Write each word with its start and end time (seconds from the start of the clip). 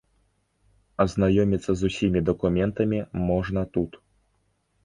Азнаёміцца 1.03 1.71
з 1.81 1.91
усімі 1.93 2.19
дакументамі 2.31 2.99
можна 3.29 3.61
тут. 3.77 3.91